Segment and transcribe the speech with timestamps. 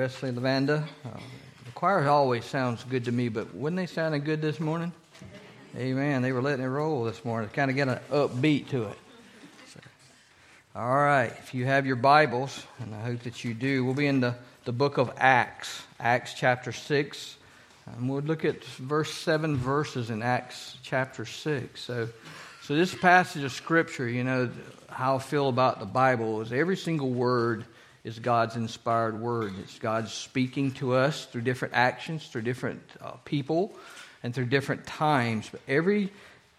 [0.00, 0.82] Wesley Lavanda.
[1.04, 1.10] Uh,
[1.66, 4.92] the choir always sounds good to me, but wasn't they sounding good this morning?
[5.76, 6.22] Amen.
[6.22, 7.50] They were letting it roll this morning.
[7.50, 8.98] Kind of get an upbeat to it.
[9.74, 9.80] So,
[10.74, 11.30] all right.
[11.40, 14.36] If you have your Bibles, and I hope that you do, we'll be in the,
[14.64, 17.36] the book of Acts, Acts chapter 6.
[17.84, 21.78] And we'll look at verse 7 verses in Acts chapter 6.
[21.78, 22.08] So,
[22.62, 24.48] so this passage of Scripture, you know,
[24.88, 27.66] how I feel about the Bible is every single word–
[28.04, 29.52] is God's inspired word.
[29.60, 33.74] It's God speaking to us through different actions, through different uh, people,
[34.22, 35.48] and through different times.
[35.50, 36.10] But every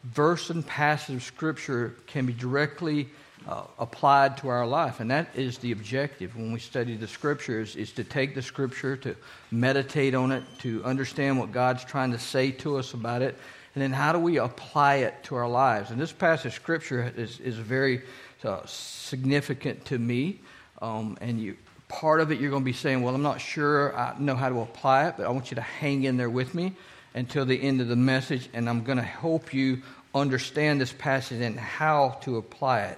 [0.04, 3.10] verse and passage of Scripture can be directly
[3.48, 5.00] uh, applied to our life.
[5.00, 8.96] And that is the objective when we study the Scriptures, is to take the Scripture,
[8.98, 9.16] to
[9.50, 13.36] meditate on it, to understand what God's trying to say to us about it,
[13.74, 15.92] and then how do we apply it to our lives.
[15.92, 18.04] And this passage of Scripture is, is very
[18.44, 20.40] uh, significant to me.
[20.82, 23.96] Um, and you, part of it, you're going to be saying, Well, I'm not sure
[23.96, 26.54] I know how to apply it, but I want you to hang in there with
[26.56, 26.74] me
[27.14, 29.82] until the end of the message, and I'm going to help you
[30.16, 32.98] understand this passage and how to apply it.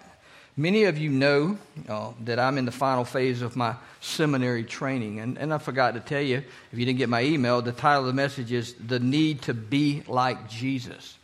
[0.55, 1.57] Many of you know
[1.89, 5.19] uh, that I'm in the final phase of my seminary training.
[5.19, 8.01] And, and I forgot to tell you, if you didn't get my email, the title
[8.01, 11.17] of the message is The Need to Be Like Jesus.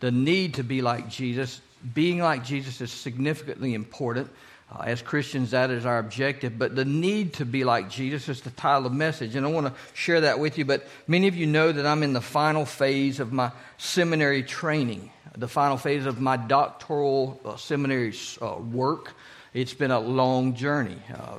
[0.00, 1.60] The need to be like Jesus.
[1.94, 4.30] Being like Jesus is significantly important.
[4.72, 6.58] Uh, as Christians, that is our objective.
[6.58, 9.34] But the need to be like Jesus is the title of message.
[9.34, 10.64] And I want to share that with you.
[10.64, 15.10] But many of you know that I'm in the final phase of my seminary training,
[15.36, 19.14] the final phase of my doctoral uh, seminary uh, work.
[19.52, 20.98] It's been a long journey.
[21.12, 21.38] Uh,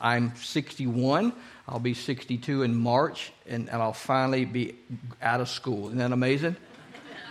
[0.00, 1.34] I'm 61.
[1.68, 4.74] I'll be 62 in March, and, and I'll finally be
[5.20, 5.86] out of school.
[5.88, 6.56] Isn't that amazing?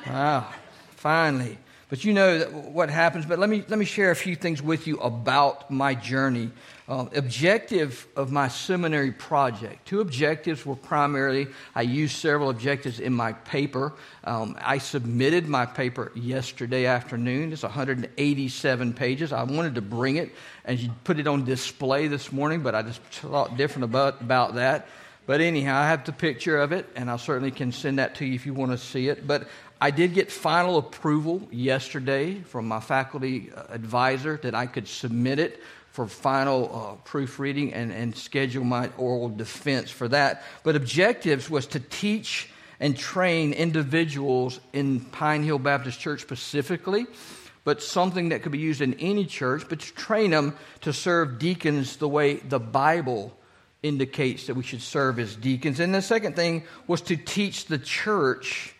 [0.08, 0.48] Wow,
[0.92, 1.58] finally.
[1.90, 3.26] But you know what happens.
[3.26, 6.52] But let me, let me share a few things with you about my journey.
[6.88, 9.88] Uh, objective of my seminary project.
[9.88, 13.94] Two objectives were primarily, I used several objectives in my paper.
[14.24, 17.54] Um, I submitted my paper yesterday afternoon.
[17.54, 19.32] It's 187 pages.
[19.32, 20.32] I wanted to bring it
[20.66, 24.88] and put it on display this morning, but I just thought different about, about that.
[25.30, 28.26] But anyhow, I have the picture of it, and I certainly can send that to
[28.26, 29.28] you if you want to see it.
[29.28, 29.48] But
[29.82, 35.62] I did get final approval yesterday from my faculty advisor that I could submit it
[35.92, 40.44] for final uh, proofreading and, and schedule my oral defense for that.
[40.64, 42.50] But objectives was to teach
[42.82, 47.08] and train individuals in Pine Hill Baptist Church specifically,
[47.64, 51.40] but something that could be used in any church, but to train them to serve
[51.40, 53.34] deacons the way the Bible
[53.82, 55.80] indicates that we should serve as deacons.
[55.80, 58.76] And the second thing was to teach the church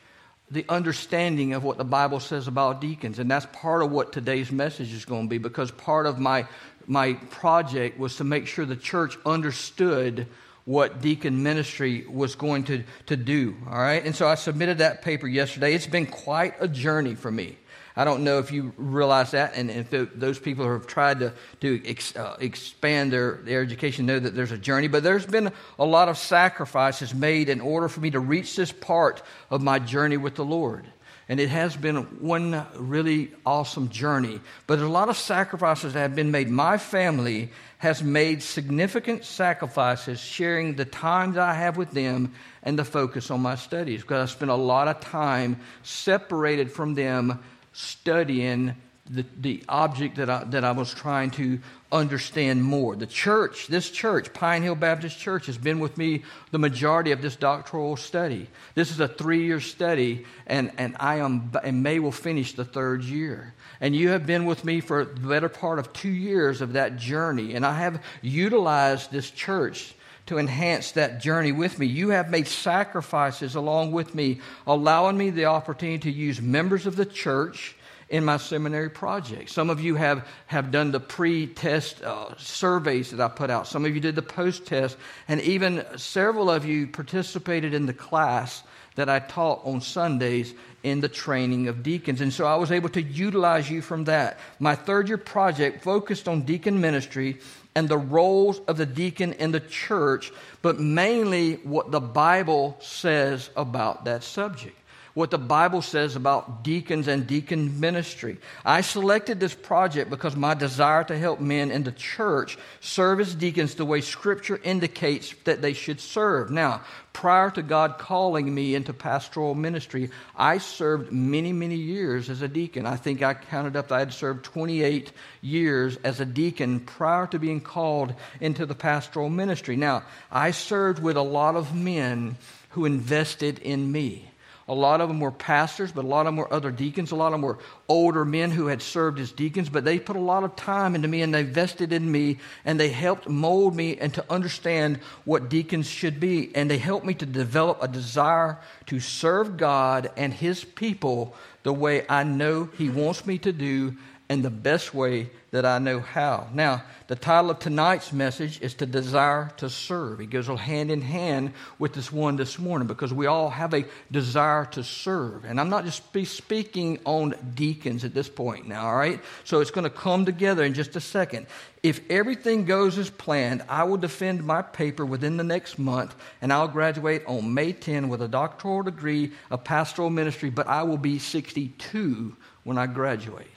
[0.52, 3.20] the understanding of what the Bible says about deacons.
[3.20, 6.48] And that's part of what today's message is going to be because part of my,
[6.88, 10.28] my project was to make sure the church understood
[10.66, 13.56] what deacon ministry was going to, to do.
[13.70, 14.04] All right.
[14.06, 15.74] And so I submitted that paper yesterday.
[15.74, 17.58] It's been quite a journey for me.
[18.00, 21.34] I don't know if you realize that, and if those people who have tried to,
[21.60, 25.52] to ex, uh, expand their, their education know that there's a journey, but there's been
[25.78, 29.80] a lot of sacrifices made in order for me to reach this part of my
[29.80, 30.88] journey with the Lord.
[31.28, 34.40] And it has been one really awesome journey.
[34.66, 36.50] But there's a lot of sacrifices that have been made.
[36.50, 37.50] My family
[37.80, 42.34] has made significant sacrifices sharing the time that I have with them
[42.64, 46.94] and the focus on my studies because I spent a lot of time separated from
[46.94, 47.44] them
[47.74, 48.76] studying
[49.10, 51.60] the, the object that I, that I was trying to
[51.92, 52.96] understand more.
[52.96, 57.22] The church, this church, Pine Hill Baptist Church, has been with me the majority of
[57.22, 58.48] this doctoral study.
[58.76, 62.66] This is a three year study, and, and I am in May will finish the
[62.66, 63.56] third year.
[63.82, 66.98] And you have been with me for the better part of two years of that
[66.98, 69.96] journey, and I have utilized this church
[70.30, 71.88] to enhance that journey with me.
[71.88, 76.96] You have made sacrifices along with me, allowing me the opportunity to use members of
[76.96, 77.76] the church
[78.10, 79.50] in my seminary project.
[79.50, 83.68] Some of you have, have done the pre test uh, surveys that I put out,
[83.68, 84.98] some of you did the post test,
[85.28, 88.62] and even several of you participated in the class
[89.00, 90.54] that I taught on Sundays
[90.84, 92.20] in the training of deacons.
[92.20, 94.40] And so I was able to utilize you from that.
[94.60, 97.40] My third year project focused on deacon ministry
[97.76, 100.32] and the roles of the deacon in the church,
[100.62, 104.76] but mainly what the Bible says about that subject.
[105.20, 108.38] What the Bible says about deacons and deacon ministry.
[108.64, 113.36] I selected this project because my desire to help men in the church serve as
[113.36, 116.52] deacons the way Scripture indicates that they should serve.
[116.52, 122.42] Now, prior to God calling me into pastoral ministry, I served many, many years as
[122.42, 122.86] a deacon.
[122.86, 125.12] I think I counted up that I had served 28
[125.42, 129.76] years as a deacon prior to being called into the pastoral ministry.
[129.76, 132.38] Now, I served with a lot of men
[132.70, 134.29] who invested in me.
[134.70, 137.12] A lot of them were pastors, but a lot of them were other deacons.
[137.12, 137.58] A lot of them were
[137.88, 141.08] older men who had served as deacons, but they put a lot of time into
[141.08, 145.50] me and they invested in me and they helped mold me and to understand what
[145.50, 146.56] deacons should be.
[146.56, 151.34] And they helped me to develop a desire to serve God and His people
[151.64, 153.98] the way I know He wants me to do
[154.30, 156.48] and the best way that I know how.
[156.54, 160.22] Now, the title of tonight's message is To Desire to Serve.
[160.22, 163.86] It goes hand in hand with this one this morning because we all have a
[164.12, 165.46] desire to serve.
[165.46, 169.20] And I'm not just speaking on deacons at this point now, all right?
[169.46, 171.48] So it's going to come together in just a second.
[171.82, 176.54] If everything goes as planned, I will defend my paper within the next month and
[176.54, 180.98] I'll graduate on May 10 with a doctoral degree of pastoral ministry, but I will
[180.98, 183.48] be 62 when I graduate.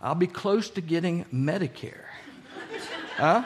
[0.00, 2.04] I'll be close to getting Medicare.
[3.16, 3.44] huh?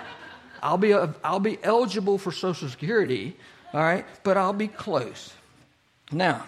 [0.63, 3.37] I'll be, a, I'll be eligible for Social Security,
[3.73, 5.33] all right, but I'll be close.
[6.13, 6.45] Now,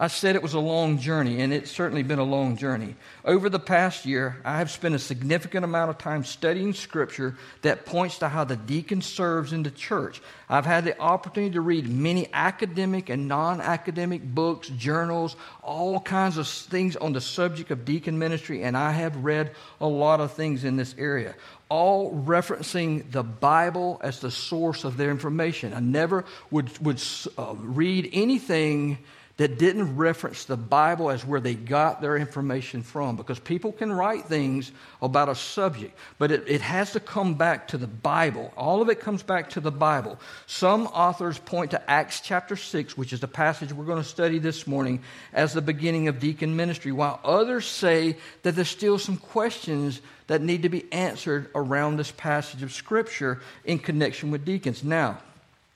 [0.00, 2.94] I said it was a long journey, and it's certainly been a long journey.
[3.24, 7.84] Over the past year, I have spent a significant amount of time studying scripture that
[7.84, 10.22] points to how the deacon serves in the church.
[10.48, 15.34] I've had the opportunity to read many academic and non academic books, journals,
[15.64, 19.50] all kinds of things on the subject of deacon ministry, and I have read
[19.80, 21.34] a lot of things in this area
[21.70, 25.74] all referencing the Bible as the source of their information.
[25.74, 27.02] I never would, would
[27.36, 28.96] uh, read anything
[29.38, 33.92] that didn't reference the Bible as where they got their information from because people can
[33.92, 38.52] write things about a subject, but it, it has to come back to the Bible.
[38.56, 40.18] All of it comes back to the Bible.
[40.46, 44.40] Some authors point to Acts chapter 6, which is the passage we're going to study
[44.40, 45.02] this morning,
[45.32, 50.42] as the beginning of deacon ministry, while others say that there's still some questions that
[50.42, 54.82] need to be answered around this passage of Scripture in connection with deacons.
[54.82, 55.18] Now,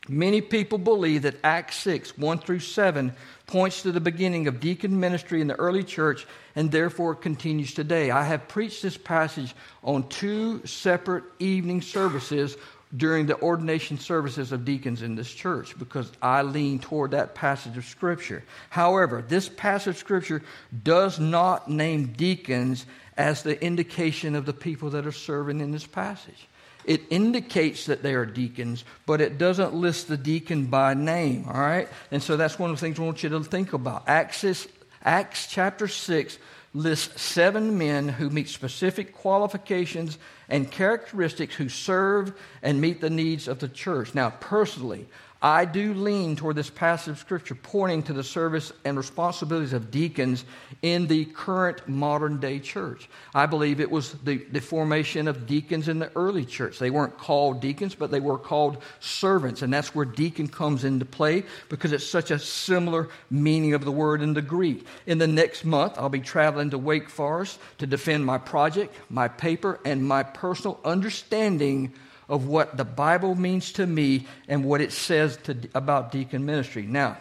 [0.09, 3.13] Many people believe that Acts 6, 1 through 7,
[3.47, 6.27] points to the beginning of deacon ministry in the early church
[6.57, 8.11] and therefore continues today.
[8.11, 9.55] I have preached this passage
[9.85, 12.57] on two separate evening services
[12.95, 17.77] during the ordination services of deacons in this church because I lean toward that passage
[17.77, 18.43] of Scripture.
[18.71, 20.43] However, this passage of Scripture
[20.83, 25.87] does not name deacons as the indication of the people that are serving in this
[25.87, 26.49] passage.
[26.85, 31.61] It indicates that they are deacons, but it doesn't list the deacon by name, all
[31.61, 31.89] right?
[32.11, 34.05] And so that's one of the things I want you to think about.
[34.09, 34.67] Acts,
[35.05, 36.39] Acts chapter 6
[36.75, 40.19] lists seven men who meet specific qualifications
[40.49, 42.33] and characteristics who serve
[42.63, 44.15] and meet the needs of the church.
[44.15, 45.07] Now, personally,
[45.45, 49.91] I do lean toward this passage of Scripture pointing to the service and responsibilities of
[49.91, 50.45] deacons
[50.83, 53.09] in the current modern day church.
[53.35, 56.79] I believe it was the, the formation of deacons in the early church.
[56.79, 59.63] They weren't called deacons, but they were called servants.
[59.63, 63.91] And that's where deacon comes into play because it's such a similar meaning of the
[63.91, 64.87] word in the Greek.
[65.07, 69.27] In the next month, I'll be traveling to Wake Forest to defend my project, my
[69.27, 71.93] paper, and my personal understanding
[72.29, 76.83] of what the Bible means to me and what it says to, about deacon ministry.
[76.83, 77.19] Now,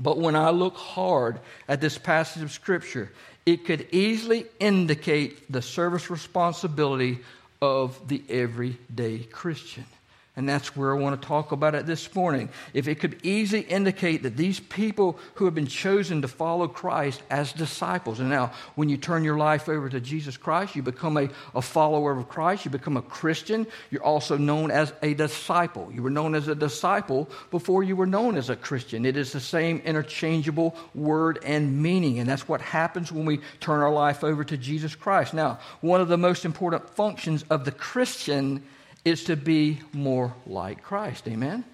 [0.00, 3.12] but when I look hard at this passage of Scripture,
[3.44, 7.20] it could easily indicate the service responsibility
[7.60, 9.84] of the everyday Christian.
[10.34, 12.48] And that's where I want to talk about it this morning.
[12.72, 17.22] If it could easily indicate that these people who have been chosen to follow Christ
[17.28, 21.18] as disciples, and now when you turn your life over to Jesus Christ, you become
[21.18, 25.90] a, a follower of Christ, you become a Christian, you're also known as a disciple.
[25.92, 29.04] You were known as a disciple before you were known as a Christian.
[29.04, 33.82] It is the same interchangeable word and meaning, and that's what happens when we turn
[33.82, 35.34] our life over to Jesus Christ.
[35.34, 38.62] Now, one of the most important functions of the Christian
[39.04, 41.26] is to be more like Christ.
[41.28, 41.64] Amen?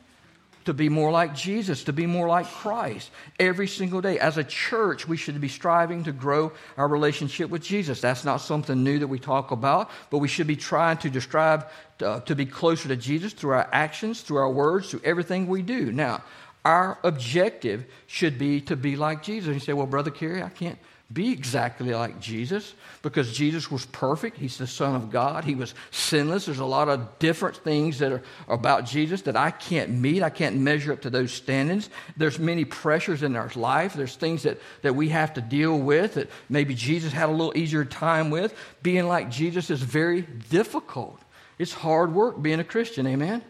[0.64, 4.18] To be more like Jesus, to be more like Christ every single day.
[4.18, 8.00] As a church, we should be striving to grow our relationship with Jesus.
[8.00, 11.64] That's not something new that we talk about, but we should be trying to strive
[11.98, 15.46] to, uh, to be closer to Jesus through our actions, through our words, through everything
[15.46, 15.90] we do.
[15.90, 16.22] Now,
[16.64, 19.46] our objective should be to be like Jesus.
[19.46, 20.78] And you say, well, Brother Kerry, I can't
[21.10, 24.36] be exactly like Jesus because Jesus was perfect.
[24.36, 25.42] He's the Son of God.
[25.42, 26.44] He was sinless.
[26.44, 30.22] There's a lot of different things that are about Jesus that I can't meet.
[30.22, 31.88] I can't measure up to those standards.
[32.18, 33.94] There's many pressures in our life.
[33.94, 37.56] There's things that, that we have to deal with that maybe Jesus had a little
[37.56, 38.54] easier time with.
[38.82, 41.18] Being like Jesus is very difficult.
[41.58, 43.42] It's hard work being a Christian, amen?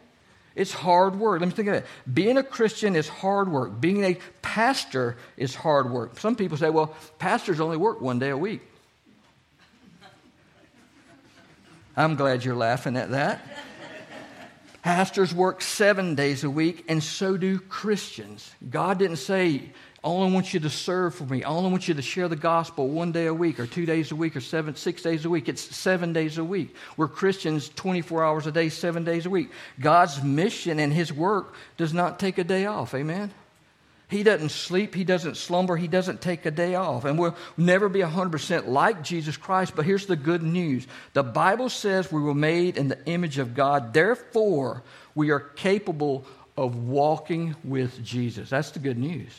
[0.58, 1.40] It's hard work.
[1.40, 1.86] Let me think of it.
[2.12, 3.80] Being a Christian is hard work.
[3.80, 6.18] Being a pastor is hard work.
[6.18, 8.62] Some people say, well, pastors only work one day a week.
[11.96, 13.40] I'm glad you're laughing at that.
[14.82, 18.50] Pastors work seven days a week, and so do Christians.
[18.68, 19.70] God didn't say
[20.04, 21.42] I only want you to serve for me.
[21.42, 24.12] All I want you to share the gospel one day a week or two days
[24.12, 25.48] a week or seven, six days a week.
[25.48, 26.74] It's seven days a week.
[26.96, 29.50] We're Christians 24 hours a day, seven days a week.
[29.80, 32.94] God's mission and his work does not take a day off.
[32.94, 33.32] Amen?
[34.08, 34.94] He doesn't sleep.
[34.94, 35.76] He doesn't slumber.
[35.76, 37.04] He doesn't take a day off.
[37.04, 39.74] And we'll never be 100% like Jesus Christ.
[39.74, 43.54] But here's the good news the Bible says we were made in the image of
[43.54, 43.92] God.
[43.92, 44.84] Therefore,
[45.16, 46.24] we are capable
[46.56, 48.50] of walking with Jesus.
[48.50, 49.32] That's the good news.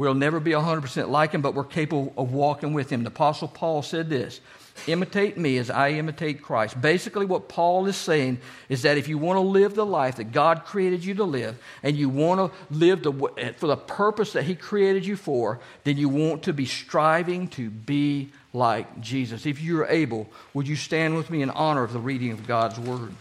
[0.00, 3.02] We'll never be 100% like him, but we're capable of walking with him.
[3.02, 4.40] The Apostle Paul said this
[4.86, 6.80] imitate me as I imitate Christ.
[6.80, 8.38] Basically, what Paul is saying
[8.70, 11.62] is that if you want to live the life that God created you to live,
[11.82, 15.98] and you want to live the, for the purpose that He created you for, then
[15.98, 19.44] you want to be striving to be like Jesus.
[19.44, 22.80] If you're able, would you stand with me in honor of the reading of God's
[22.80, 23.12] Word?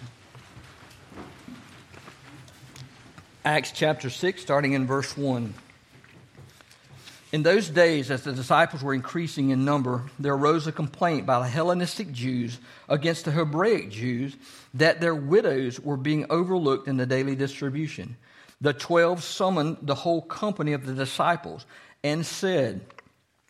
[3.44, 5.54] Acts chapter 6, starting in verse 1.
[7.32, 11.38] In those days, as the disciples were increasing in number, there arose a complaint by
[11.38, 12.58] the Hellenistic Jews
[12.88, 14.36] against the Hebraic Jews
[14.74, 18.18] that their widows were being overlooked in the daily distribution.
[18.62, 21.68] The twelve summoned the whole company of the disciples
[22.04, 22.82] and said,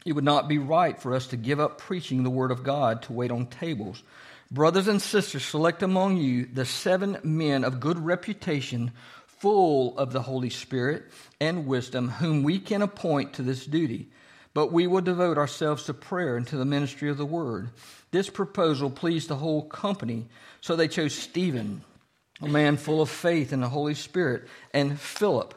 [0.05, 3.03] It would not be right for us to give up preaching the word of God
[3.03, 4.03] to wait on tables.
[4.51, 8.91] Brothers and sisters, select among you the seven men of good reputation
[9.39, 11.05] full of the Holy Spirit
[11.39, 14.10] and wisdom, whom we can appoint to this duty.
[14.53, 17.69] But we will devote ourselves to prayer and to the ministry of the word.
[18.12, 20.27] This proposal pleased the whole company,
[20.60, 21.84] so they chose Stephen,
[22.41, 25.53] a man full of faith in the Holy Spirit, and Philip,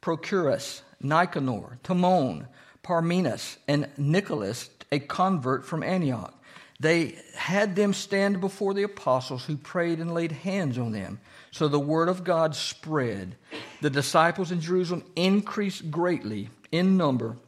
[0.00, 2.46] Prochorus, Nicanor, Timon,
[2.82, 6.32] Parmenas, and Nicholas, a convert from Antioch.
[6.78, 11.20] They had them stand before the apostles who prayed and laid hands on them.
[11.56, 13.34] So the word of God spread.
[13.80, 17.38] The disciples in Jerusalem increased greatly in number,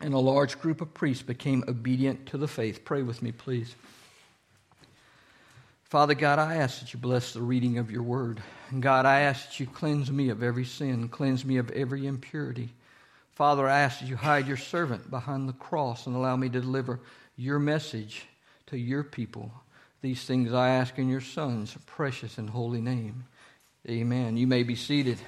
[0.00, 2.84] and a large group of priests became obedient to the faith.
[2.84, 3.76] Pray with me, please.
[5.84, 8.42] Father God, I ask that you bless the reading of your word.
[8.80, 12.70] God, I ask that you cleanse me of every sin, cleanse me of every impurity.
[13.30, 16.60] Father, I ask that you hide your servant behind the cross and allow me to
[16.60, 16.98] deliver
[17.36, 18.26] your message
[18.66, 19.52] to your people.
[20.00, 23.26] These things I ask in your Son's precious and holy name.
[23.88, 24.36] Amen.
[24.36, 25.18] You may be seated.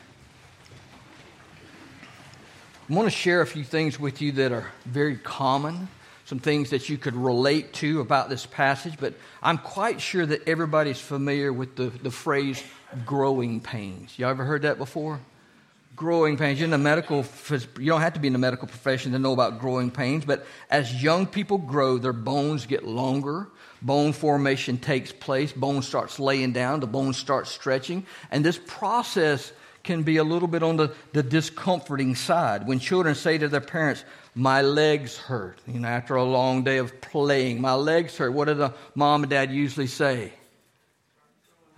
[2.89, 5.89] I want to share a few things with you that are very common,
[6.25, 10.47] some things that you could relate to about this passage, but I'm quite sure that
[10.47, 12.63] everybody's familiar with the, the phrase
[13.05, 14.17] growing pains.
[14.21, 15.19] Y'all ever heard that before?
[15.97, 16.61] Growing pains.
[16.61, 17.25] You're in the medical,
[17.81, 20.47] you don't have to be in the medical profession to know about growing pains, but
[20.71, 23.49] as young people grow, their bones get longer,
[23.85, 29.53] bone formation takes place, bone starts laying down, the bone starts stretching, and this process
[29.85, 32.67] can be a little bit on the, the discomforting side.
[32.67, 34.03] When children say to their parents,
[34.35, 38.47] My legs hurt, you know, after a long day of playing, my legs hurt, what
[38.47, 40.33] do the mom and dad usually say?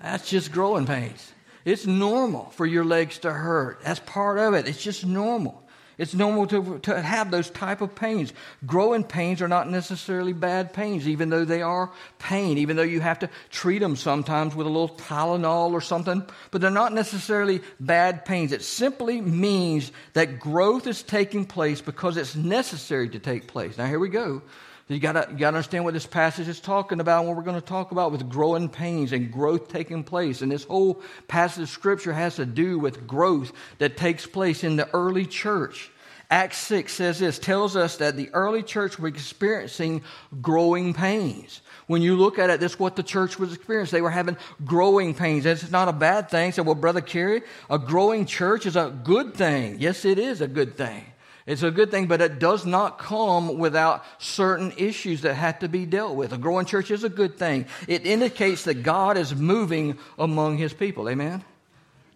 [0.00, 1.32] That's just growing pains.
[1.64, 3.80] It's normal for your legs to hurt.
[3.82, 4.68] That's part of it.
[4.68, 5.65] It's just normal.
[5.98, 8.34] It's normal to, to have those type of pains.
[8.66, 13.00] Growing pains are not necessarily bad pains, even though they are pain, even though you
[13.00, 17.62] have to treat them sometimes with a little Tylenol or something, but they're not necessarily
[17.80, 18.52] bad pains.
[18.52, 23.78] It simply means that growth is taking place because it's necessary to take place.
[23.78, 24.42] Now, here we go.
[24.88, 27.60] You gotta, you gotta understand what this passage is talking about, and what we're going
[27.60, 30.42] to talk about with growing pains and growth taking place.
[30.42, 34.76] And this whole passage of scripture has to do with growth that takes place in
[34.76, 35.90] the early church.
[36.30, 40.02] Acts 6 says this, tells us that the early church was experiencing
[40.40, 41.62] growing pains.
[41.86, 43.96] When you look at it, this is what the church was experiencing.
[43.96, 45.46] They were having growing pains.
[45.46, 46.50] It's not a bad thing.
[46.50, 49.76] So, well, Brother Kerry, a growing church is a good thing.
[49.78, 51.04] Yes, it is a good thing.
[51.46, 55.68] It's a good thing, but it does not come without certain issues that have to
[55.68, 56.32] be dealt with.
[56.32, 57.66] A growing church is a good thing.
[57.86, 61.08] It indicates that God is moving among his people.
[61.08, 61.44] Amen?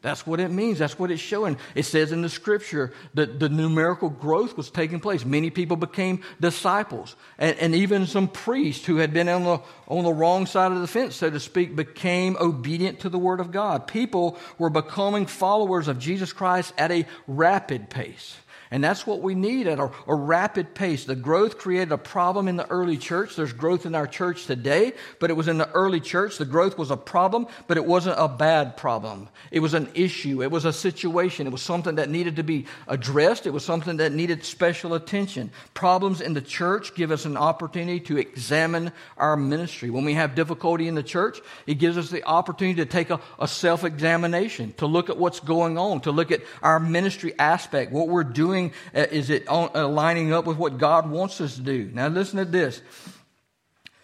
[0.02, 0.78] That's what it means.
[0.78, 1.58] That's what it's showing.
[1.74, 5.26] It says in the scripture that the numerical growth was taking place.
[5.26, 7.16] Many people became disciples.
[7.38, 10.80] And, and, even some priests who had been on the, on the wrong side of
[10.80, 13.86] the fence, so to speak, became obedient to the word of God.
[13.86, 18.36] People were becoming followers of Jesus Christ at a rapid pace.
[18.72, 21.04] And that's what we need at a, a, rapid pace.
[21.04, 23.34] The growth created a problem in the early church.
[23.34, 26.38] There's growth in our church today, but it was in the early church.
[26.38, 29.28] The growth was a problem, but it wasn't a bad problem.
[29.50, 30.40] It was an issue.
[30.44, 31.48] It was a situation.
[31.48, 33.44] It was something that needed to be addressed.
[33.44, 35.50] It was something that needed special attention.
[35.74, 39.90] Problems in the church give us an opportunity to examine our ministry.
[39.90, 43.20] When we have difficulty in the church, it gives us the opportunity to take a,
[43.40, 47.90] a self examination, to look at what's going on, to look at our ministry aspect,
[47.90, 48.72] what we're doing doing?
[48.94, 51.90] Uh, is it lining up with what God wants us to do?
[51.92, 52.82] Now, listen to this.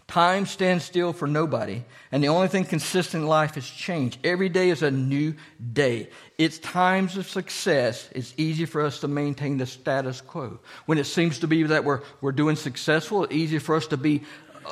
[0.09, 1.83] Time stands still for nobody,
[2.13, 4.19] and the only thing consistent in life is change.
[4.23, 5.35] Every day is a new
[5.73, 6.11] day.
[6.39, 10.61] It's times of success, it's easy for us to maintain the status quo.
[10.87, 13.97] When it seems to be that we're, we're doing successful, it's easy for us to
[13.97, 14.23] be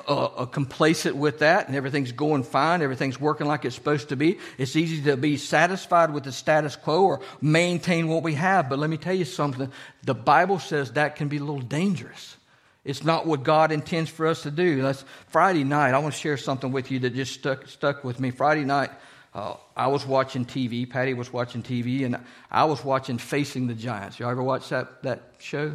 [0.08, 4.16] uh, uh, complacent with that and everything's going fine, everything's working like it's supposed to
[4.16, 4.38] be.
[4.58, 8.68] It's easy to be satisfied with the status quo or maintain what we have.
[8.68, 9.70] But let me tell you something
[10.02, 12.36] the Bible says that can be a little dangerous.
[12.84, 14.82] It's not what God intends for us to do.
[14.82, 15.94] That's Friday night.
[15.94, 18.30] I want to share something with you that just stuck, stuck with me.
[18.30, 18.90] Friday night,
[19.34, 20.88] uh, I was watching TV.
[20.88, 22.18] Patty was watching TV, and
[22.50, 24.18] I was watching Facing the Giants.
[24.18, 25.72] Y'all ever watch that, that show?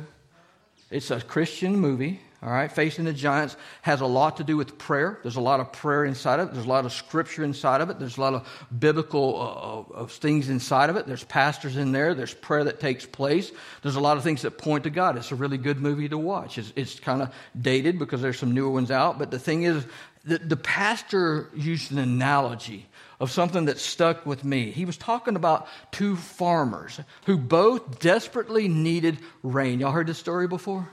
[0.91, 2.21] It's a Christian movie.
[2.41, 5.19] All right, facing the giants has a lot to do with prayer.
[5.23, 6.53] There's a lot of prayer inside of it.
[6.53, 7.99] There's a lot of scripture inside of it.
[7.99, 8.47] There's a lot of
[8.79, 11.05] biblical uh, of things inside of it.
[11.05, 12.13] There's pastors in there.
[12.13, 13.51] There's prayer that takes place.
[13.81, 15.17] There's a lot of things that point to God.
[15.17, 16.57] It's a really good movie to watch.
[16.57, 19.19] It's, it's kind of dated because there's some newer ones out.
[19.19, 19.85] But the thing is,
[20.23, 22.87] the, the pastor used an analogy
[23.19, 24.71] of something that stuck with me.
[24.71, 29.81] He was talking about two farmers who both desperately needed rain.
[29.81, 30.87] Y'all heard this story before?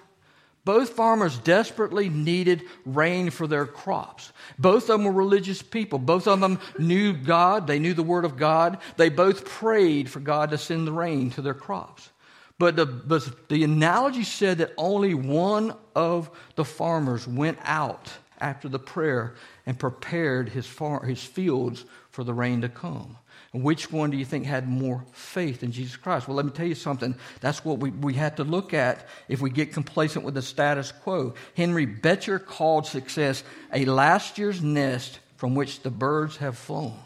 [0.67, 4.33] Both farmers desperately needed rain for their crops.
[4.59, 6.01] Both of them were religious people.
[6.01, 7.69] Both of them knew God.
[7.69, 8.79] They knew the Word of God.
[8.97, 12.11] They both prayed for God to send the rain to their crops.
[12.59, 18.69] But the, but the analogy said that only one of the farmers went out after
[18.69, 23.17] the prayer and prepared his, far, his fields for the rain to come.
[23.63, 26.29] Which one do you think had more faith in Jesus Christ?
[26.29, 27.15] Well, let me tell you something.
[27.41, 30.93] That's what we, we have to look at if we get complacent with the status
[30.93, 31.35] quo.
[31.57, 36.99] Henry Beecher called success a last year's nest from which the birds have flown.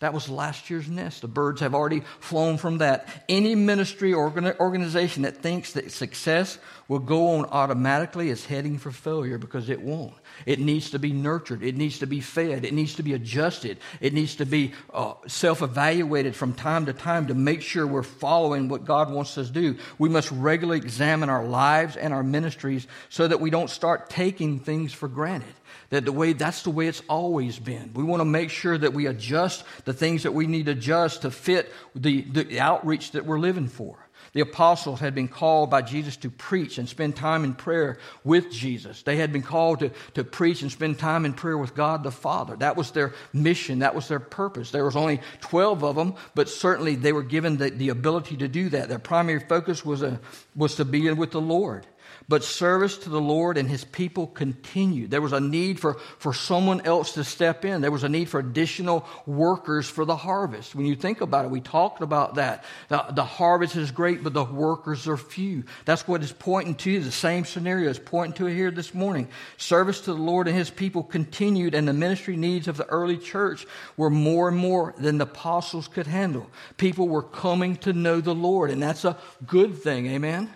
[0.00, 1.22] That was last year's nest.
[1.22, 3.08] The birds have already flown from that.
[3.30, 8.90] Any ministry or organization that thinks that success will go on automatically is heading for
[8.90, 10.12] failure because it won't.
[10.44, 11.62] It needs to be nurtured.
[11.62, 12.64] It needs to be fed.
[12.64, 13.78] It needs to be adjusted.
[14.00, 18.02] It needs to be uh, self evaluated from time to time to make sure we're
[18.02, 19.78] following what God wants us to do.
[19.98, 24.58] We must regularly examine our lives and our ministries so that we don't start taking
[24.58, 25.54] things for granted.
[25.90, 27.92] That the way that's the way it's always been.
[27.94, 31.22] We want to make sure that we adjust the things that we need to adjust
[31.22, 33.96] to fit the, the outreach that we're living for.
[34.36, 38.52] The apostles had been called by Jesus to preach and spend time in prayer with
[38.52, 39.00] Jesus.
[39.00, 42.10] They had been called to, to preach and spend time in prayer with God the
[42.10, 42.54] Father.
[42.54, 44.72] That was their mission, that was their purpose.
[44.72, 48.46] There was only 12 of them, but certainly they were given the, the ability to
[48.46, 48.90] do that.
[48.90, 50.20] Their primary focus was, a,
[50.54, 51.86] was to be with the Lord.
[52.28, 55.12] But service to the Lord and his people continued.
[55.12, 57.82] There was a need for, for someone else to step in.
[57.82, 60.74] There was a need for additional workers for the harvest.
[60.74, 62.64] When you think about it, we talked about that.
[62.88, 65.62] The, the harvest is great, but the workers are few.
[65.84, 66.98] That's what is pointing to.
[66.98, 69.28] The same scenario is pointing to here this morning.
[69.56, 73.18] Service to the Lord and his people continued, and the ministry needs of the early
[73.18, 76.50] church were more and more than the apostles could handle.
[76.76, 80.06] People were coming to know the Lord, and that's a good thing.
[80.08, 80.50] Amen.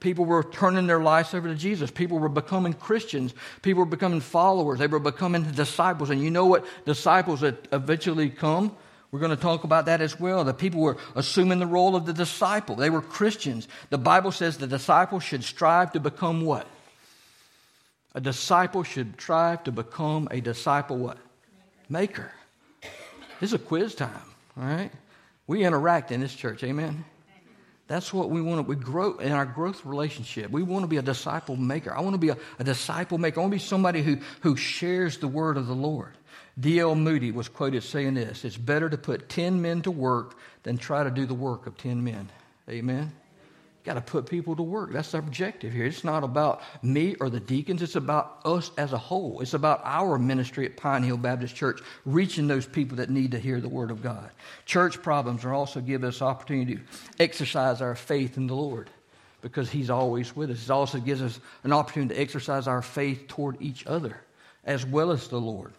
[0.00, 1.90] People were turning their lives over to Jesus.
[1.90, 3.32] People were becoming Christians.
[3.62, 4.78] People were becoming followers.
[4.78, 6.10] They were becoming disciples.
[6.10, 8.76] And you know what disciples eventually come?
[9.10, 10.44] We're going to talk about that as well.
[10.44, 12.76] The people were assuming the role of the disciple.
[12.76, 13.68] They were Christians.
[13.88, 16.66] The Bible says the disciple should strive to become what?
[18.14, 21.18] A disciple should strive to become a disciple what?
[21.88, 22.30] Maker.
[23.40, 24.10] This is a quiz time,
[24.58, 24.90] all right?
[25.46, 27.04] We interact in this church, amen?
[27.88, 30.50] That's what we want to we grow in our growth relationship.
[30.50, 31.96] We want to be a disciple maker.
[31.96, 33.38] I want to be a, a disciple maker.
[33.38, 36.16] I want to be somebody who, who shares the word of the Lord.
[36.58, 36.94] D.L.
[36.94, 41.04] Moody was quoted saying this It's better to put 10 men to work than try
[41.04, 42.28] to do the work of 10 men.
[42.68, 43.12] Amen.
[43.86, 44.92] Got to put people to work.
[44.92, 45.86] That's the objective here.
[45.86, 49.40] It's not about me or the deacons, it's about us as a whole.
[49.40, 53.38] It's about our ministry at Pine Hill Baptist Church, reaching those people that need to
[53.38, 54.28] hear the Word of God.
[54.66, 56.82] Church problems are also give us opportunity to
[57.20, 58.90] exercise our faith in the Lord
[59.40, 60.64] because He's always with us.
[60.64, 64.20] It also gives us an opportunity to exercise our faith toward each other
[64.64, 65.72] as well as the Lord.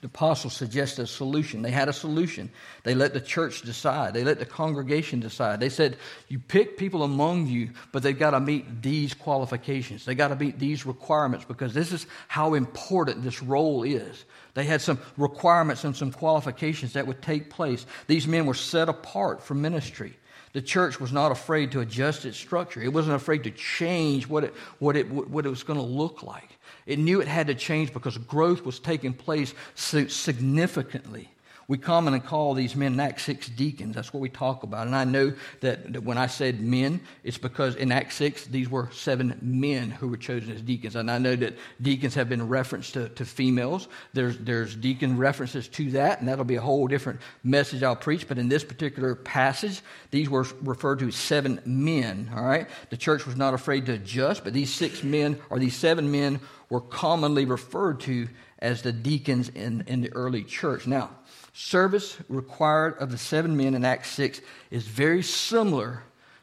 [0.00, 1.62] The apostles suggested a solution.
[1.62, 2.50] They had a solution.
[2.84, 4.14] They let the church decide.
[4.14, 5.58] They let the congregation decide.
[5.58, 5.96] They said,
[6.28, 10.04] You pick people among you, but they've got to meet these qualifications.
[10.04, 14.24] They've got to meet these requirements because this is how important this role is.
[14.54, 17.84] They had some requirements and some qualifications that would take place.
[18.06, 20.16] These men were set apart for ministry.
[20.52, 22.80] The church was not afraid to adjust its structure.
[22.80, 26.22] It wasn't afraid to change what it, what it, what it was going to look
[26.22, 26.57] like.
[26.88, 31.28] It knew it had to change because growth was taking place significantly.
[31.68, 33.94] We commonly call these men in Acts 6 deacons.
[33.94, 34.86] That's what we talk about.
[34.86, 38.88] And I know that, when I said men, it's because in Acts 6, these were
[38.90, 40.96] seven men who were chosen as deacons.
[40.96, 43.88] And I know that deacons have been referenced to, to females.
[44.14, 48.26] There's, there's deacon references to that, and that'll be a whole different message I'll preach.
[48.26, 52.66] But in this particular passage, these were referred to as seven men, all right?
[52.88, 56.40] The church was not afraid to adjust, but these six men, or these seven men,
[56.70, 58.28] were commonly referred to
[58.58, 60.86] as the deacons in, in the early church.
[60.86, 61.10] Now,
[61.52, 66.02] service required of the seven men in Acts 6 is very similar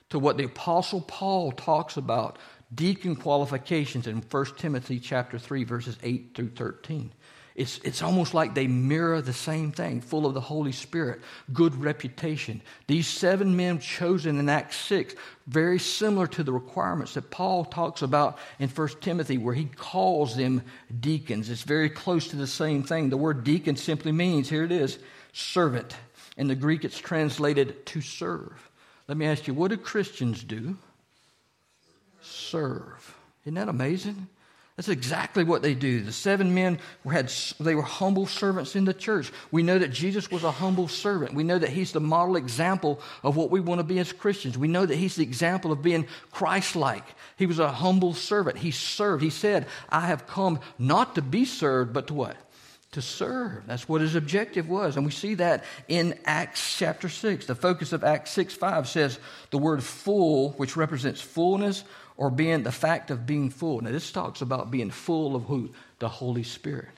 [0.10, 2.38] to what the apostle Paul talks about
[2.74, 7.12] deacon qualifications in 1 Timothy chapter 3 verses 8 through 13.
[7.56, 11.22] It's, it's almost like they mirror the same thing, full of the Holy Spirit,
[11.54, 12.62] good reputation.
[12.88, 15.16] These seven men chosen in Acts 6,
[15.48, 20.36] very similar to the requirements that Paul talks about in 1 Timothy, where he calls
[20.36, 20.64] them
[21.00, 21.50] deacons.
[21.50, 23.10] It's very close to the same thing.
[23.10, 25.00] The word deacon simply means, here it is,
[25.32, 25.96] servant.
[26.36, 28.70] In the Greek, it's translated to serve.
[29.08, 30.76] Let me ask you, what do Christians do?
[32.22, 33.16] Serve.
[33.46, 34.28] Isn't that amazing?
[34.76, 36.02] That's exactly what they do.
[36.02, 39.32] The seven men had they were humble servants in the church.
[39.50, 41.34] We know that Jesus was a humble servant.
[41.34, 44.58] We know that he's the model example of what we want to be as Christians.
[44.58, 47.06] We know that he's the example of being Christ-like.
[47.38, 48.58] He was a humble servant.
[48.58, 49.24] He served.
[49.24, 52.36] He said, "I have come not to be served, but to what?
[52.92, 54.98] To serve." That's what his objective was.
[54.98, 57.46] And we see that in Acts chapter 6.
[57.46, 59.20] The focus of Acts 6 5 says
[59.52, 61.86] the word full, which represents fullness
[62.18, 63.82] or being the fact of being full.
[63.82, 65.72] Now, this talks about being full of who?
[66.00, 66.90] The Holy Spirit.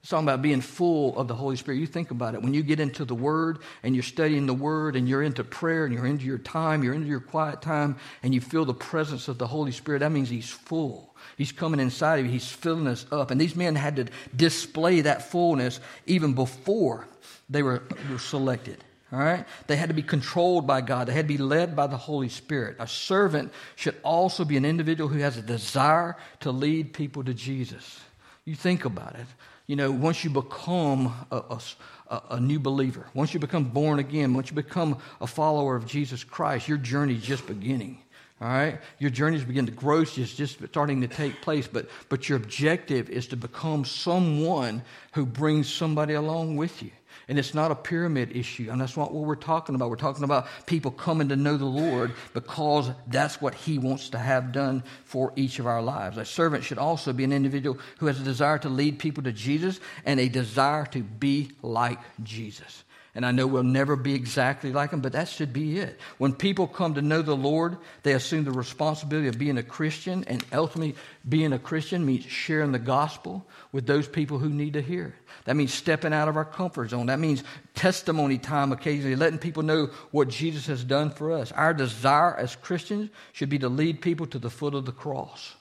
[0.00, 1.78] It's talking about being full of the Holy Spirit.
[1.78, 2.42] You think about it.
[2.42, 5.86] When you get into the Word and you're studying the Word and you're into prayer
[5.86, 9.28] and you're into your time, you're into your quiet time, and you feel the presence
[9.28, 11.14] of the Holy Spirit, that means He's full.
[11.38, 12.32] He's coming inside of you.
[12.32, 13.30] He's filling us up.
[13.30, 14.06] And these men had to
[14.36, 17.08] display that fullness even before
[17.48, 18.84] they were, were selected.
[19.14, 19.46] All right?
[19.68, 21.06] They had to be controlled by God.
[21.06, 22.76] They had to be led by the Holy Spirit.
[22.80, 27.32] A servant should also be an individual who has a desire to lead people to
[27.32, 28.00] Jesus.
[28.44, 29.26] You think about it.
[29.68, 31.60] You know, once you become a,
[32.08, 35.86] a, a new believer, once you become born again, once you become a follower of
[35.86, 38.03] Jesus Christ, your journey is just beginning.
[38.44, 38.78] All right?
[38.98, 43.08] Your journeys begin to grow, it's just starting to take place, but, but your objective
[43.08, 44.82] is to become someone
[45.14, 46.90] who brings somebody along with you.
[47.26, 48.68] And it's not a pyramid issue.
[48.70, 49.88] And that's not what we're talking about.
[49.88, 54.18] We're talking about people coming to know the Lord because that's what He wants to
[54.18, 56.18] have done for each of our lives.
[56.18, 59.32] A servant should also be an individual who has a desire to lead people to
[59.32, 62.84] Jesus and a desire to be like Jesus.
[63.16, 66.00] And I know we'll never be exactly like him, but that should be it.
[66.18, 70.24] When people come to know the Lord, they assume the responsibility of being a Christian,
[70.24, 70.96] and ultimately,
[71.28, 75.30] being a Christian means sharing the gospel with those people who need to hear it.
[75.44, 77.06] That means stepping out of our comfort zone.
[77.06, 81.52] That means testimony time occasionally, letting people know what Jesus has done for us.
[81.52, 85.54] Our desire as Christians should be to lead people to the foot of the cross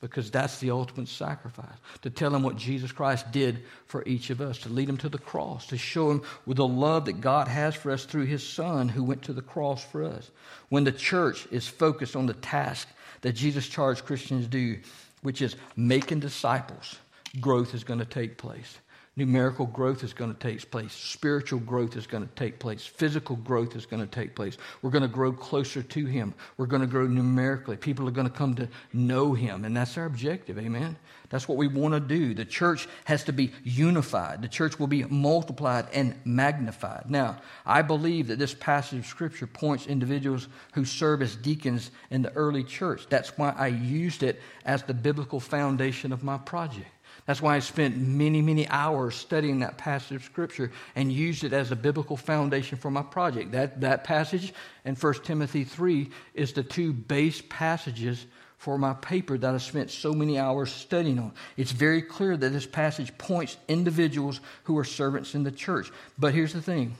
[0.00, 1.66] because that's the ultimate sacrifice.
[2.02, 5.08] To tell them what Jesus Christ did for each of us, to lead them to
[5.08, 8.46] the cross, to show them with the love that God has for us through his
[8.46, 10.30] Son who went to the cross for us.
[10.68, 12.86] When the church is focused on the task
[13.22, 14.78] that Jesus charged Christians to do,
[15.22, 16.96] which is making disciples,
[17.40, 18.78] growth is going to take place
[19.18, 20.92] numerical growth is going to take place.
[20.92, 22.86] Spiritual growth is going to take place.
[22.86, 24.56] Physical growth is going to take place.
[24.80, 26.32] We're going to grow closer to Him.
[26.56, 27.76] We're going to grow numerically.
[27.76, 29.64] People are going to come to know Him.
[29.64, 30.56] And that's our objective.
[30.56, 30.96] Amen.
[31.30, 32.32] That's what we want to do.
[32.32, 34.40] The church has to be unified.
[34.40, 37.10] The church will be multiplied and magnified.
[37.10, 42.22] Now, I believe that this passage of Scripture points individuals who serve as deacons in
[42.22, 43.06] the early church.
[43.10, 46.86] That's why I used it as the biblical foundation of my project.
[47.28, 51.52] That's why I spent many, many hours studying that passage of Scripture and used it
[51.52, 53.52] as a biblical foundation for my project.
[53.52, 54.54] That, that passage
[54.86, 58.24] and 1 Timothy 3 is the two base passages
[58.56, 61.34] for my paper that I spent so many hours studying on.
[61.58, 65.92] It's very clear that this passage points individuals who are servants in the church.
[66.18, 66.96] But here's the thing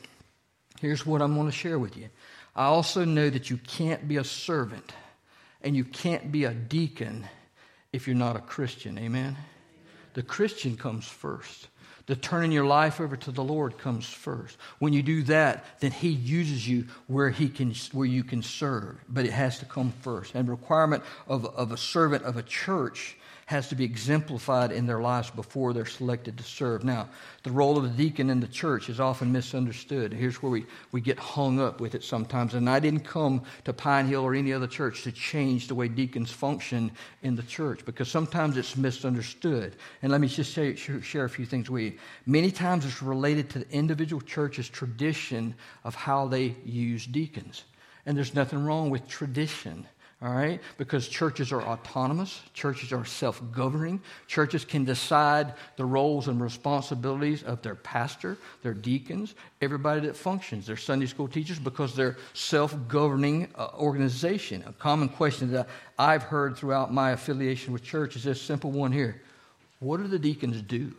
[0.78, 2.10] here's what I'm going to share with you.
[2.54, 4.92] I also know that you can't be a servant
[5.62, 7.26] and you can't be a deacon
[7.94, 8.98] if you're not a Christian.
[8.98, 9.34] Amen?
[10.18, 11.68] The Christian comes first.
[12.07, 14.57] The turning your life over to the Lord comes first.
[14.81, 18.96] When you do that, then He uses you where He can, where you can serve.
[19.09, 20.35] But it has to come first.
[20.35, 23.16] And requirement of, of a servant of a church
[23.48, 26.84] has to be exemplified in their lives before they're selected to serve.
[26.84, 27.08] Now,
[27.44, 30.12] the role of the deacon in the church is often misunderstood.
[30.12, 32.52] Here's where we, we get hung up with it sometimes.
[32.52, 35.88] And I didn't come to Pine Hill or any other church to change the way
[35.88, 39.76] deacons function in the church because sometimes it's misunderstood.
[40.02, 41.92] And let me just say, share a few things with you.
[42.26, 47.64] Many times it's related to the individual church's tradition of how they use deacons.
[48.04, 49.87] And there's nothing wrong with tradition
[50.20, 50.61] all right?
[50.78, 57.44] Because churches are autonomous, churches are self governing, churches can decide the roles and responsibilities
[57.44, 62.76] of their pastor, their deacons, everybody that functions, their Sunday school teachers, because they're self
[62.88, 64.64] governing uh, organization.
[64.66, 68.90] A common question that I've heard throughout my affiliation with church is this simple one
[68.90, 69.22] here
[69.78, 70.92] What do the deacons do?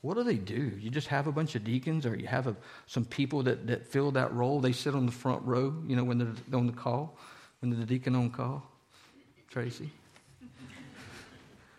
[0.00, 0.72] What do they do?
[0.78, 3.86] You just have a bunch of deacons, or you have a, some people that, that
[3.86, 4.60] fill that role.
[4.60, 7.18] They sit on the front row, you know, when they're on the call.
[7.66, 8.62] When the deacon on call?
[9.50, 9.90] Tracy?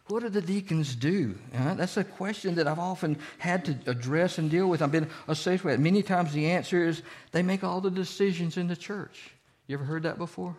[0.08, 1.38] What do the deacons do?
[1.56, 4.82] Uh, that's a question that I've often had to address and deal with.
[4.82, 5.74] I've been associated with.
[5.76, 5.80] It.
[5.80, 9.32] Many times the answer is they make all the decisions in the church.
[9.68, 10.58] You ever heard that before?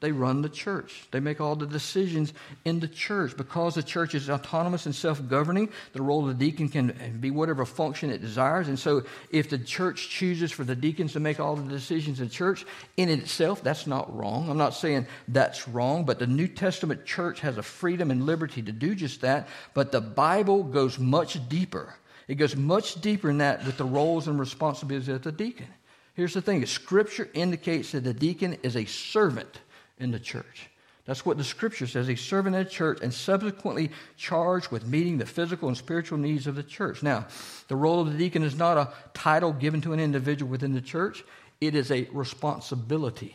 [0.00, 1.06] They run the church.
[1.12, 3.36] They make all the decisions in the church.
[3.36, 7.30] Because the church is autonomous and self governing, the role of the deacon can be
[7.30, 8.68] whatever function it desires.
[8.68, 12.28] And so, if the church chooses for the deacons to make all the decisions in
[12.28, 14.50] church, in itself, that's not wrong.
[14.50, 18.62] I'm not saying that's wrong, but the New Testament church has a freedom and liberty
[18.62, 19.48] to do just that.
[19.74, 21.94] But the Bible goes much deeper.
[22.26, 25.68] It goes much deeper in that with the roles and responsibilities of the deacon.
[26.14, 29.60] Here's the thing Scripture indicates that the deacon is a servant
[29.98, 30.68] in the church.
[31.04, 32.08] That's what the scripture says.
[32.08, 36.46] A servant in the church and subsequently charged with meeting the physical and spiritual needs
[36.46, 37.02] of the church.
[37.02, 37.26] Now,
[37.68, 40.80] the role of the deacon is not a title given to an individual within the
[40.80, 41.22] church,
[41.60, 43.34] it is a responsibility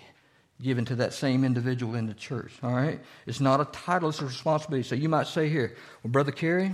[0.62, 2.52] given to that same individual in the church.
[2.64, 3.00] All right?
[3.26, 4.88] It's not a title, it's a responsibility.
[4.88, 6.72] So you might say here, well, Brother Carey,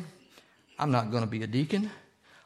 [0.80, 1.92] I'm not going to be a deacon.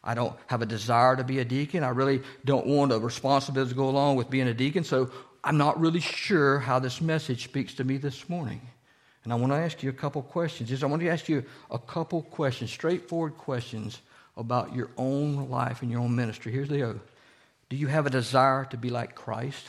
[0.04, 1.84] I don't have a desire to be a deacon.
[1.84, 4.84] I really don't want a responsibility to go along with being a deacon.
[4.84, 5.12] So
[5.44, 8.62] I'm not really sure how this message speaks to me this morning.
[9.24, 10.72] And I want to ask you a couple questions.
[10.72, 14.00] Is I want to ask you a couple questions, straightforward questions
[14.38, 16.52] about your own life and your own ministry.
[16.52, 17.00] Here's the other.
[17.70, 19.64] Do you have a desire to be like Christ?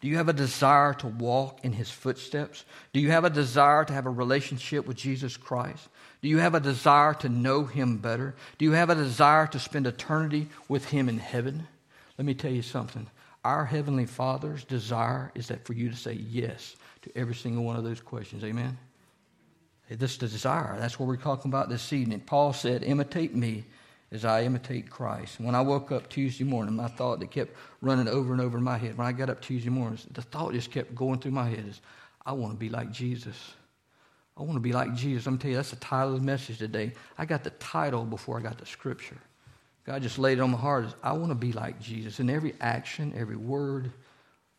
[0.00, 2.64] Do you have a desire to walk in his footsteps?
[2.92, 5.88] Do you have a desire to have a relationship with Jesus Christ?
[6.22, 8.34] Do you have a desire to know him better?
[8.58, 11.66] Do you have a desire to spend eternity with him in heaven?
[12.18, 13.06] Let me tell you something.
[13.44, 17.76] Our Heavenly Father's desire is that for you to say yes to every single one
[17.76, 18.44] of those questions.
[18.44, 18.76] Amen?
[19.88, 20.76] This desire.
[20.78, 22.20] That's what we're talking about this evening.
[22.20, 23.64] Paul said, Imitate me
[24.12, 25.40] as I imitate Christ.
[25.40, 28.64] When I woke up Tuesday morning, my thought that kept running over and over in
[28.64, 31.48] my head, when I got up Tuesday morning, the thought just kept going through my
[31.48, 31.80] head is,
[32.24, 33.54] I want to be like Jesus.
[34.36, 35.26] I want to be like Jesus.
[35.26, 36.92] I'm telling you, that's the title of the message today.
[37.18, 39.18] I got the title before I got the scripture.
[39.84, 42.30] God just laid it on my heart is I want to be like Jesus in
[42.30, 43.90] every action, every word,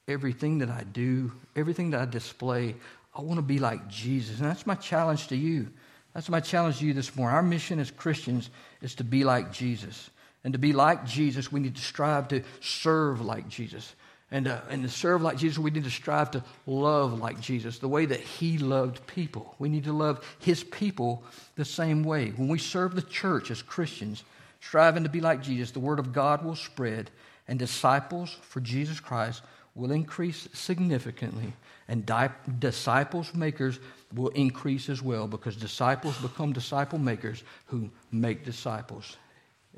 [0.07, 2.75] everything that I do, everything that I display.
[3.13, 4.39] I want to be like Jesus.
[4.39, 5.67] And that's my challenge to you.
[6.13, 7.35] That's my challenge to you this morning.
[7.35, 8.49] Our mission as Christians
[8.81, 10.09] is to be like Jesus.
[10.43, 13.95] And to be like Jesus, we need to strive to serve like Jesus.
[14.31, 17.79] And, uh, and to serve like Jesus, we need to strive to love like Jesus,
[17.79, 19.55] the way that He loved people.
[19.59, 21.23] We need to love His people
[21.55, 22.29] the same way.
[22.29, 24.23] When we serve the church as Christians,
[24.61, 27.11] striving to be like Jesus, the word of God will spread,
[27.47, 29.41] and disciples for Jesus Christ
[29.75, 31.53] will increase significantly,
[31.87, 33.79] and di- disciples makers
[34.13, 39.17] will increase as well because disciples become disciple makers who make disciples.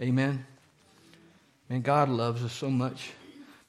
[0.02, 0.46] Amen.
[1.70, 3.12] And God loves us so much.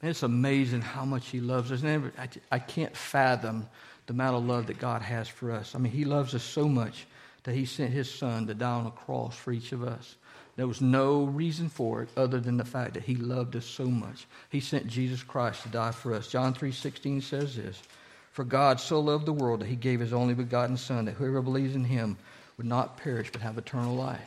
[0.03, 1.83] Man, it's amazing how much He loves us.
[1.83, 3.67] Never, I, I can't fathom
[4.07, 5.75] the amount of love that God has for us.
[5.75, 7.07] I mean, He loves us so much
[7.45, 10.17] that He sent His Son to die on a cross for each of us.
[10.57, 13.87] There was no reason for it other than the fact that he loved us so
[13.87, 14.27] much.
[14.51, 16.29] He sent Jesus Christ to die for us.
[16.29, 17.83] John 3:16 says this,
[18.31, 21.43] "For God so loved the world that he gave his only begotten son that whoever
[21.43, 22.17] believes in him
[22.57, 24.21] would not perish but have eternal life.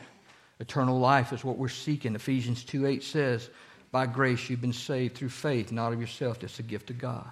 [0.60, 2.14] Eternal life is what we're seeking.
[2.14, 3.50] Ephesians 2 8 says,
[3.90, 6.42] By grace you've been saved through faith, not of yourself.
[6.42, 7.30] It's a gift of God.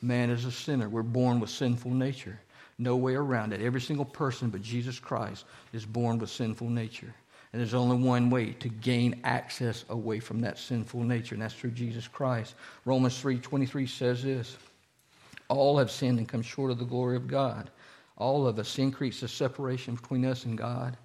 [0.00, 0.88] Man is a sinner.
[0.88, 2.38] We're born with sinful nature.
[2.78, 3.60] No way around it.
[3.60, 7.14] Every single person but Jesus Christ is born with sinful nature.
[7.52, 11.54] And there's only one way to gain access away from that sinful nature, and that's
[11.54, 12.54] through Jesus Christ.
[12.84, 14.56] Romans 3:23 says this:
[15.48, 17.70] All have sinned and come short of the glory of God.
[18.16, 20.96] All of us increase the separation between us and God.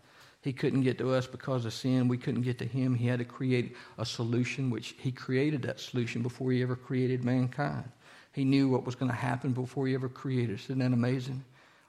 [0.41, 2.07] He couldn't get to us because of sin.
[2.07, 2.93] We couldn't get to him.
[2.93, 7.23] He had to create a solution, which he created that solution before he ever created
[7.23, 7.89] mankind.
[8.33, 10.65] He knew what was going to happen before he ever created us.
[10.65, 11.43] Isn't that amazing?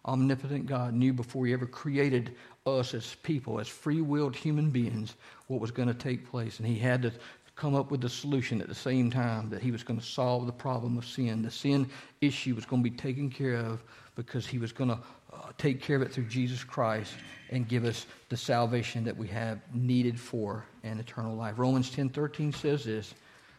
[0.07, 2.35] Omnipotent God knew before he ever created
[2.67, 5.15] us as people, as free willed human beings,
[5.49, 6.59] what was going to take place.
[6.59, 7.13] And he had to
[7.57, 10.47] come up with the solution at the same time that he was going to solve
[10.47, 11.43] the problem of sin.
[11.43, 11.89] The sin
[12.21, 13.83] issue was going to be taken care of
[14.15, 14.99] because he was going to
[15.33, 17.15] uh, take care of it through Jesus Christ
[17.51, 21.59] and give us the salvation that we have needed for an eternal life.
[21.59, 23.15] Romans 10:13 says this,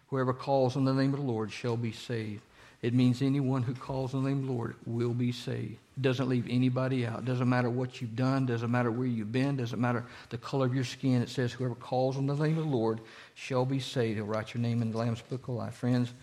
[0.10, 2.42] whoever calls on the name of the Lord shall be saved.
[2.82, 5.78] It means anyone who calls on the name of the Lord will be saved.
[5.98, 7.26] It doesn't leave anybody out.
[7.26, 10.76] Doesn't matter what you've done, doesn't matter where you've been, doesn't matter the color of
[10.76, 11.24] your skin.
[11.24, 13.02] It says whoever calls on the name of the Lord
[13.34, 14.18] shall be saved.
[14.18, 15.74] He'll write your name in the Lamb's Book of Life.
[15.74, 16.14] Friends,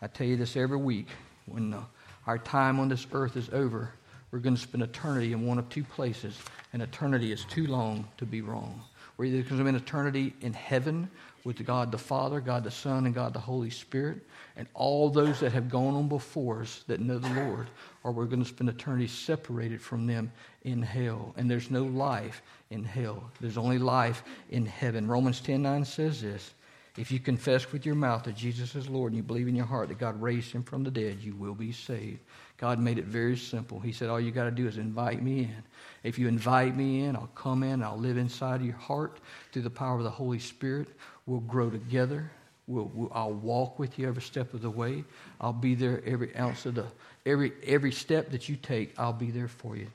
[0.00, 1.08] I tell you this every week.
[1.46, 1.82] When uh,
[2.28, 3.90] our time on this earth is over,
[4.30, 6.38] we're going to spend eternity in one of two places,
[6.72, 8.82] and eternity is too long to be wrong.
[9.16, 11.10] We're either going to spend eternity in heaven
[11.44, 14.18] with God the Father, God the Son, and God the Holy Spirit,
[14.56, 17.68] and all those that have gone on before us that know the Lord,
[18.02, 21.34] or we're going to spend eternity separated from them in hell.
[21.36, 23.30] And there's no life in hell.
[23.40, 25.06] There's only life in heaven.
[25.06, 26.54] Romans 10 9 says this
[26.96, 29.66] If you confess with your mouth that Jesus is Lord and you believe in your
[29.66, 32.20] heart that God raised him from the dead, you will be saved.
[32.56, 33.80] God made it very simple.
[33.80, 35.62] He said, All you got to do is invite me in.
[36.02, 39.20] If you invite me in, I'll come in, I'll live inside of your heart
[39.52, 40.88] through the power of the Holy Spirit.
[41.26, 42.30] We'll grow together.
[42.66, 45.04] We'll, we'll, I'll walk with you every step of the way.
[45.40, 46.86] I'll be there every ounce of the,
[47.26, 49.88] every, every step that you take, I'll be there for you.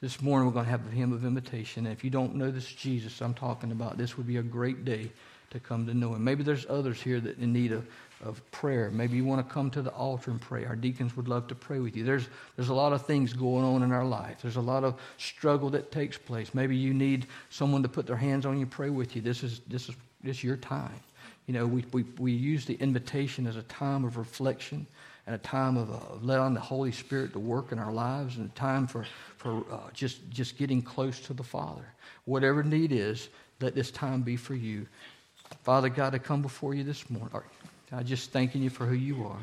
[0.00, 1.86] This morning we're going to have a hymn of invitation.
[1.86, 4.84] And if you don't know this Jesus I'm talking about, this would be a great
[4.84, 5.10] day
[5.50, 6.24] to come to know him.
[6.24, 7.86] Maybe there's others here that in need of
[8.24, 8.90] of prayer.
[8.90, 10.64] Maybe you want to come to the altar and pray.
[10.64, 12.04] Our deacons would love to pray with you.
[12.04, 14.38] There's, there's a lot of things going on in our life.
[14.40, 16.54] There's a lot of struggle that takes place.
[16.54, 19.22] Maybe you need someone to put their hands on you, pray with you.
[19.22, 19.96] This is, this is,
[20.28, 21.00] is your time.
[21.46, 24.86] You know, we, we, we use the invitation as a time of reflection
[25.26, 28.50] and a time of uh, letting the Holy Spirit to work in our lives and
[28.50, 31.86] a time for, for uh, just, just getting close to the Father.
[32.24, 33.28] Whatever need is,
[33.60, 34.86] let this time be for you.
[35.62, 37.30] Father God, I come before you this morning.
[37.90, 39.38] God, just thanking you for who you are.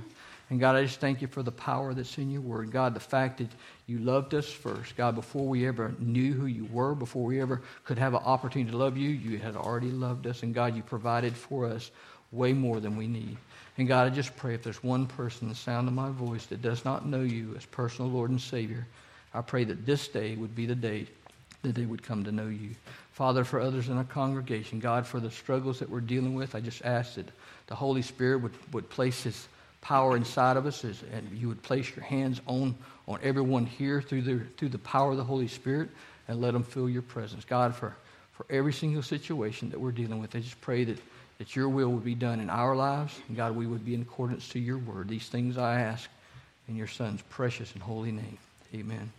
[0.53, 2.69] And God, I just thank you for the power that's in your word.
[2.69, 3.47] God, the fact that
[3.87, 4.95] you loved us first.
[4.95, 8.69] God, before we ever knew who you were, before we ever could have an opportunity
[8.69, 10.43] to love you, you had already loved us.
[10.43, 11.89] And God, you provided for us
[12.31, 13.35] way more than we need.
[13.79, 16.61] And God, I just pray if there's one person, the sound of my voice, that
[16.61, 18.85] does not know you as personal Lord and Savior,
[19.33, 21.07] I pray that this day would be the day
[21.63, 22.75] that they would come to know you.
[23.13, 26.59] Father, for others in our congregation, God, for the struggles that we're dealing with, I
[26.59, 27.29] just ask that
[27.65, 29.47] the Holy Spirit would, would place His
[29.83, 32.73] power inside of us as, and you would place your hands on,
[33.05, 35.89] on everyone here through the, through the power of the Holy Spirit
[36.29, 37.43] and let them feel your presence.
[37.43, 37.93] God, for,
[38.31, 40.97] for every single situation that we're dealing with, I just pray that,
[41.37, 43.13] that your will would be done in our lives.
[43.27, 45.09] And God, we would be in accordance to your word.
[45.09, 46.09] These things I ask
[46.69, 48.37] in your Son's precious and holy name.
[48.73, 49.11] Amen.